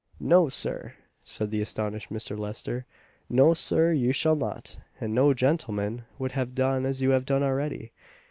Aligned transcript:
"No, 0.19 0.49
Sir!" 0.49 0.95
said 1.23 1.51
the 1.51 1.61
astonished 1.61 2.09
Mr. 2.09 2.35
Lester, 2.35 2.87
"No, 3.29 3.53
Sir, 3.53 3.91
you 3.91 4.11
shall 4.11 4.35
not, 4.35 4.79
and 4.99 5.13
no 5.13 5.31
gentleman 5.35 6.05
would 6.17 6.31
have 6.31 6.55
done 6.55 6.87
as 6.87 7.03
you 7.03 7.11
have 7.11 7.23
done 7.23 7.43
already." 7.43 7.91